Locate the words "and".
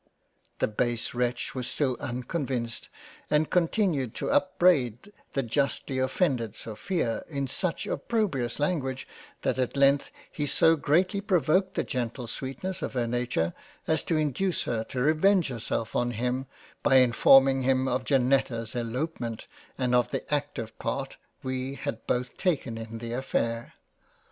3.29-3.51, 19.77-19.93